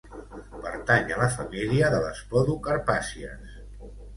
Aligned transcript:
Pertany 0.61 1.13
a 1.15 1.19
la 1.19 1.27
família 1.35 1.91
de 1.97 2.01
les 2.07 2.25
podocarpàcies. 2.33 3.57